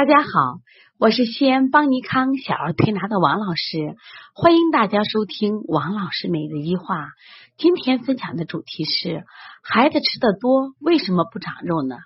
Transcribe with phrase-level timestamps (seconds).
[0.00, 0.60] 大家好，
[0.98, 3.96] 我是西安邦尼康小儿推拿的王老师，
[4.32, 7.08] 欢迎大家收听王老师每日一话。
[7.58, 9.26] 今天分享的主题是：
[9.62, 11.96] 孩子吃的多，为什么不长肉呢？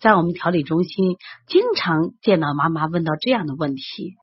[0.00, 4.14] 在我们调理中心，经常见到妈妈问到这样的问题：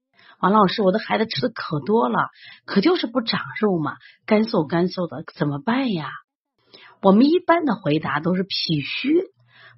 [0.42, 2.30] 王老师，我的孩子吃的可多了，
[2.66, 6.10] 可就是不长肉嘛，干瘦干瘦的，怎么办呀？
[7.04, 9.22] 我们一般的回答都是脾虚。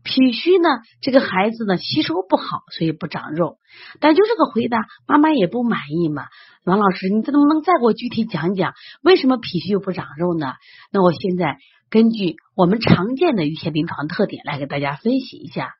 [0.03, 0.69] 脾虚呢，
[1.01, 3.57] 这个孩子呢吸收不好，所以不长肉。
[3.99, 6.27] 但就这个回答，妈妈也不满意嘛。
[6.63, 10.53] 王老师，你能不能再给我具体讲讲，为什么脾虚又不长肉呢？
[10.91, 11.57] 那我现在
[11.89, 15.73] 根据我们常见的一些临床特点来给大家分析一下。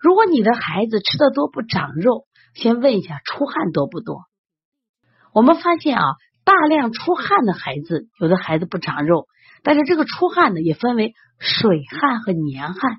[0.00, 4.24] 如果你的孩子吃的多不长肉，先问一下出汗多不多？
[5.32, 6.04] 我们发现啊，
[6.44, 9.26] 大量出汗的孩子，有的孩子不长肉，
[9.62, 12.98] 但是这个出汗呢也分为水汗和黏汗。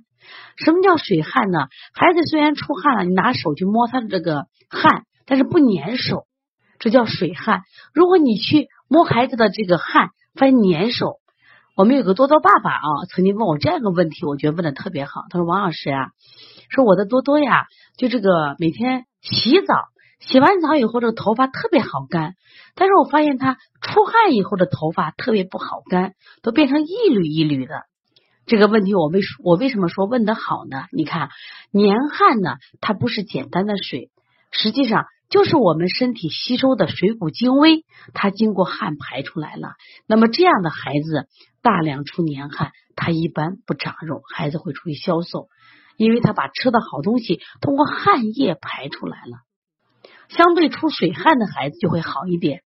[0.58, 1.68] 什么叫水汗呢？
[1.94, 6.26] 孩子虽然出汗了，你拿手去摸他的这个汗，但是不粘手，
[6.80, 7.62] 这叫水汗。
[7.94, 11.18] 如果你去摸孩子的这个汗，发现粘手，
[11.76, 15.24] 我们有个多多爸爸啊，曾经问我这样一个问题，我觉得问的特别好。
[15.30, 16.12] 他说：“王老师啊，
[16.70, 17.66] 说我的多多呀，
[17.98, 19.74] 就这个每天洗澡，
[20.20, 22.36] 洗完澡以后这个头发特别好干，
[22.76, 27.74] 但是我发现他出汗以后的头发特别不好干，都变成一缕一缕的。”
[28.46, 30.86] 这个问题我为我为什么说问的好呢？
[30.92, 31.30] 你看，
[31.72, 34.12] 年汗呢，它不是简单的水，
[34.52, 39.76] 实际上就是我们身体吸收的水谷精微，它经过汗排出来了。
[40.08, 41.28] 那么这样的孩子
[41.62, 45.48] 大量出年汗，他一般不长肉，孩子会出于消瘦，
[45.96, 49.38] 因为他把吃的好东西通过汗液排出来了。
[50.28, 52.62] 相对出水汗的孩子就会好一点。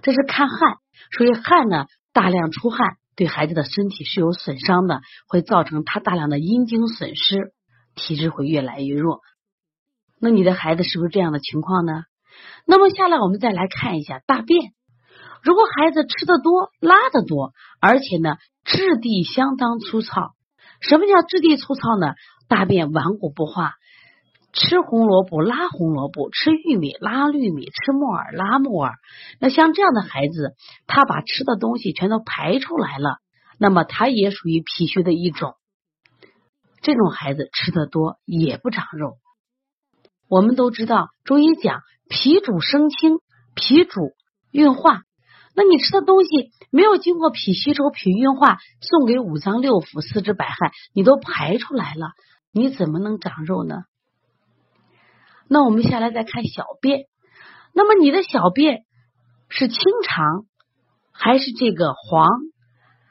[0.00, 0.78] 这是看汗，
[1.16, 2.96] 所以汗呢大量出汗。
[3.16, 7.52] 对孩子的身体是有损伤的，会造成他大量的阴茎损失，
[7.94, 9.20] 体质会越来越弱。
[10.20, 12.04] 那你的孩子是不是这样的情况呢？
[12.66, 14.72] 那么下来我们再来看一下大便。
[15.42, 20.30] 如果孩子吃的多、拉的多，而且呢质地相当粗糙，
[20.80, 22.14] 什么叫质地粗糙呢？
[22.48, 23.74] 大便顽固不化。
[24.52, 28.96] 吃红萝卜拉红萝卜，吃玉米拉玉米，吃木耳拉木耳。
[29.40, 30.54] 那像这样的孩子，
[30.86, 33.16] 他把吃的东西全都排出来了，
[33.58, 35.54] 那么他也属于脾虚的一种。
[36.82, 39.16] 这种孩子吃的多也不长肉。
[40.28, 43.20] 我们都知道中医讲脾主生清，
[43.54, 44.12] 脾主
[44.50, 45.02] 运化。
[45.54, 52.12] 那你吃的东西没有经过脾吸收、脾运化，送给五脏六腑、四肢百骸，你都排出来了，
[52.52, 53.84] 你怎么能长肉呢？
[55.52, 57.04] 那我们下来再看小便，
[57.74, 58.84] 那么你的小便
[59.50, 60.46] 是清长
[61.12, 62.26] 还是这个黄？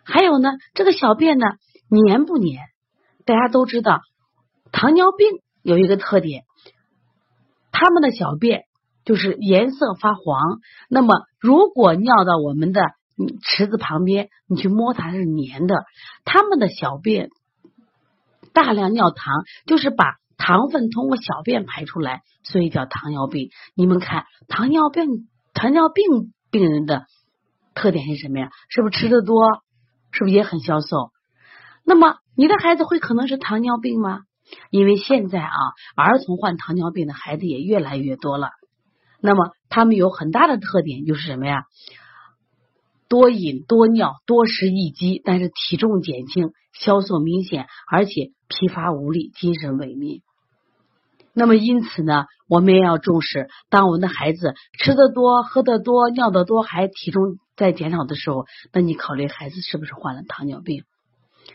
[0.03, 1.45] 还有呢，这个小便呢
[1.87, 2.57] 黏不黏？
[3.25, 4.01] 大家都知道，
[4.71, 5.27] 糖尿病
[5.61, 6.45] 有一个特点，
[7.71, 8.63] 他们的小便
[9.05, 10.41] 就是颜色发黄。
[10.89, 12.81] 那么如果尿到我们的
[13.43, 15.85] 池子旁边，你去摸它是黏的，
[16.25, 17.29] 他们的小便
[18.51, 20.15] 大量尿糖，就是把。
[20.43, 23.51] 糖分通过小便排出来，所以叫糖尿病。
[23.75, 27.05] 你们看，糖尿病糖尿病病人的
[27.75, 28.49] 特点是什么呀？
[28.67, 29.45] 是不是吃的多？
[30.11, 31.11] 是不是也很消瘦？
[31.85, 34.21] 那么你的孩子会可能是糖尿病吗？
[34.71, 35.55] 因为现在啊，
[35.95, 38.49] 儿童患糖尿病的孩子也越来越多了。
[39.21, 41.65] 那么他们有很大的特点就是什么呀？
[43.07, 50.23] 多饮多尿多食易饥，但是体重减轻，消瘦明显，而且疲乏无力，精神萎靡。
[51.33, 53.47] 那么因此呢，我们也要重视。
[53.69, 60.83] 当我们的孩子吃的多、喝的多、尿的多，还体重在减少的时候，那你考虑孩子是不是患了糖尿病？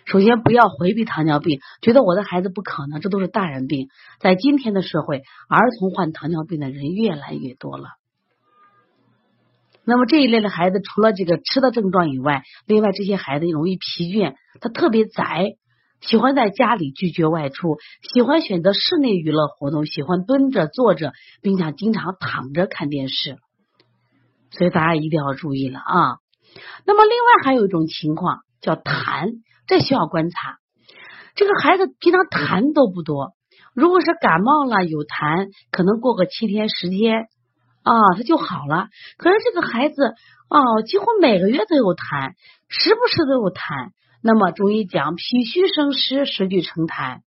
[0.06, 3.88] 首先不要回避糖尿病，觉得我的孩子不可能，这都是大人病。
[4.18, 7.90] 在今天的社会，儿童患糖尿病的人越来越多了。
[9.84, 15.56] 那么这一类的孩子，除了这个吃的症状以外，另外这些孩子容易疲倦，他特别宅。
[16.00, 21.12] 喜欢在家里拒绝外出，喜欢选择室内娱乐活动，喜欢蹲着坐着，
[21.42, 23.38] 并且经常躺着看电视，
[24.50, 26.18] 所以大家一定要注意了啊。
[26.84, 30.58] 那么，另外还有一种情况叫痰，这需要观察。
[31.34, 33.32] 这个孩子平常痰都不多，
[33.74, 37.26] 如果是感冒了有痰，可能过个七天十天
[37.82, 38.88] 啊，他就好了。
[39.18, 40.14] 可是这个孩子
[40.48, 42.32] 哦，几乎每个月都有痰，
[42.68, 43.90] 时不时都有痰。
[44.26, 47.20] 那么中医讲脾虚生湿，湿聚成痰。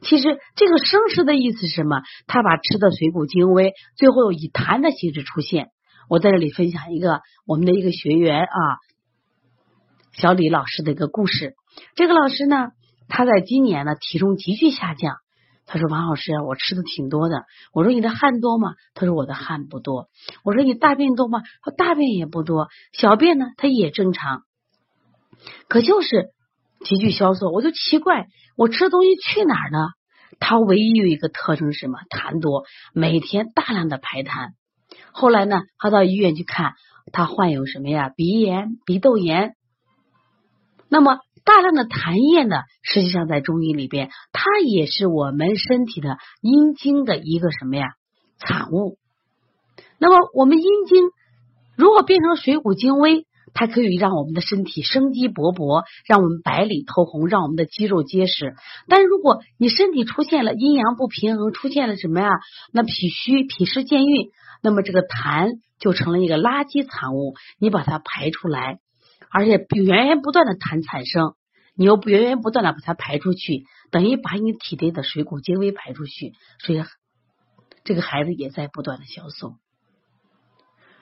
[0.00, 2.00] 其实这个生湿的意思是什么？
[2.26, 5.68] 他把吃的水谷精微，最后以痰的形式出现。
[6.08, 8.58] 我在这里分享一个我们的一个学员啊，
[10.12, 11.52] 小李老师的一个故事。
[11.94, 12.70] 这个老师呢，
[13.08, 15.16] 他在今年呢体重急剧下降，
[15.66, 17.44] 他说王老师，我吃的挺多的。
[17.74, 18.70] 我说你的汗多吗？
[18.94, 20.08] 他说我的汗不多。
[20.42, 21.42] 我说你大便多吗？
[21.62, 24.44] 他说大便也不多，小便呢他也正常，
[25.68, 26.30] 可就是
[26.84, 27.48] 急剧消瘦。
[27.50, 28.26] 我就奇怪，
[28.56, 29.78] 我吃的东西去哪儿呢？
[30.38, 31.98] 他唯一有一个特征是什么？
[32.08, 32.64] 痰多，
[32.94, 34.50] 每天大量的排痰。
[35.12, 36.72] 后来呢，他到医院去看，
[37.12, 38.08] 他患有什么呀？
[38.08, 39.54] 鼻炎、鼻窦炎。
[40.88, 47.88] 那么大量的痰液呢，实际上在中医里边，它也是我们身体的阴经的一个什么呀？
[48.38, 48.98] 产物。
[49.98, 51.10] 那么我们阴经
[51.76, 53.26] 如果变成水谷精微。
[53.52, 58.54] 它可以让我们的身体生机勃勃，让我们白里透红，让我们的肌肉结实。
[58.88, 62.28] 但如果你身体出现了阴阳不平衡，出现了什么呀？
[62.72, 64.30] 那脾虚、脾湿健运，
[64.62, 68.78] 那么这个痰就成了一个垃圾产物，你把它排出来，
[69.30, 71.34] 而且源源不断的痰产生，
[71.74, 76.82] 你又源源不断的把它排出去，等于把你体内的水谷精微排出去，所以
[77.84, 79.54] 这个孩子也在不断的消瘦。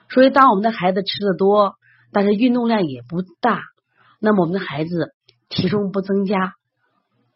[0.09, 1.75] 所以当我们的孩子吃的多。
[2.13, 3.63] 但是运动量也不大，
[4.21, 5.15] 那么我们的孩子
[5.49, 6.55] 体重不增加，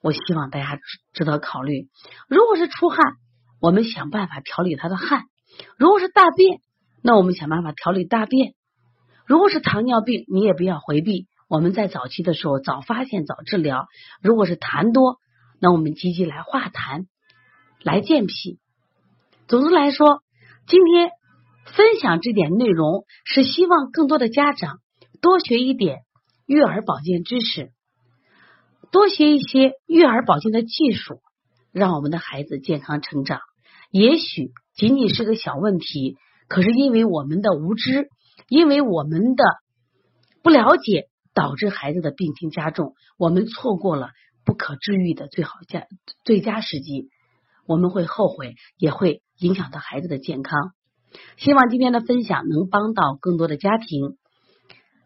[0.00, 0.80] 我希望大家
[1.12, 1.88] 值得考虑。
[2.28, 2.98] 如果是出汗，
[3.60, 5.22] 我们想办法调理他的汗；
[5.76, 6.60] 如果是大便，
[7.02, 8.54] 那我们想办法调理大便；
[9.26, 13.86] 如果是糖尿病，你也不要回避，我们在早期的时候早发现早治疗。
[14.22, 15.19] 如果是痰多，
[15.60, 17.06] 那我们积极来化痰，
[17.82, 18.58] 来健脾。
[19.48, 20.22] 总之来说，
[20.66, 21.10] 今天。
[21.64, 24.79] 分享这点内容是希望更多的家长
[25.20, 26.00] 多学一点
[26.47, 27.70] 育儿保健知识，
[28.91, 31.23] 多学一些育儿保健的技术，
[31.73, 33.41] 让我们的孩子健康成长。
[33.91, 36.17] 也许仅仅是个小问题，
[36.49, 38.08] 可是因为我们的无知，
[38.49, 39.44] 因为我们的
[40.43, 44.11] 不了解，导致孩子的病情加重，我们错过了
[44.44, 45.87] 不可治愈的最好佳
[46.25, 47.08] 最佳时机，
[47.67, 50.73] 我们会后悔，也会影响到孩子的健康。
[51.37, 54.17] 希望今天的分享能帮到更多的家庭，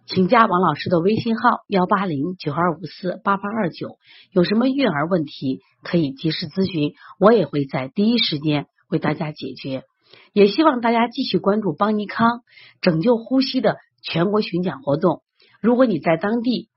[0.06, 3.98] 请加王老师的微信号幺八零九二五四八八二九，
[4.32, 9.84] 有什么育儿问题可以及时咨询，我也会在第一时间为大家解决。
[10.32, 12.42] 也希望大家继续关注邦尼康
[12.80, 15.22] 拯救呼吸的全国巡讲活动。
[15.60, 16.68] 如果你在当地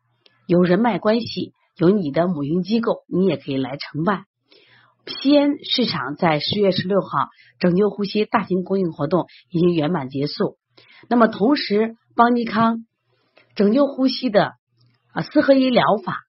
[0.48, 4.24] 有人脉关系，有你的母婴机构，你也可以来承办。
[5.10, 7.30] 西安市场在十月十六号
[7.60, 10.58] 拯救呼吸大型公益活动已经圆满结束。
[11.10, 12.86] 那么同时，邦尼康
[13.56, 14.54] 拯救呼吸的
[15.12, 16.20] 啊四合一疗法，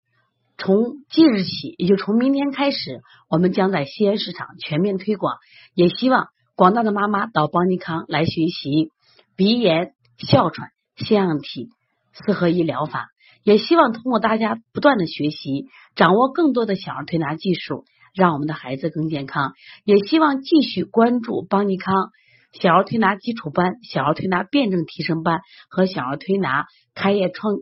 [0.57, 5.37] 从即日起，也就从明天开始，我们将在西安市场全面推广。
[5.75, 8.91] 也希望广大的妈妈到邦尼康来学习
[9.37, 11.69] 鼻炎、哮喘、腺样体
[12.15, 13.09] 四合一疗法。
[13.43, 15.67] 也希望通过大家不断的学习，
[15.97, 17.85] 掌握更多的小儿推拿技术。
[18.15, 19.55] 让我们的孩子更健康，
[19.85, 22.11] 也希望继续关注邦尼康
[22.53, 27.55] 小儿推拿基础班、小儿推拿辩证提升班和小儿推拿开业创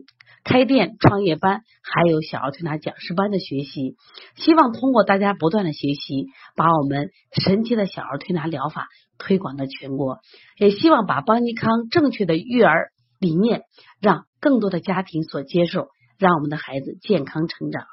[0.43, 3.97] 开店创业班，还有小儿推拿讲师班的学习。
[4.35, 8.87] 希望通过大家不断的学习，把我们神奇的小儿推拿疗法
[9.19, 10.19] 推广到全国。
[10.57, 13.63] 也希望把邦尼康正确的育儿理念
[13.99, 17.83] 让更多的家庭所接受，让我们的孩子健康成长。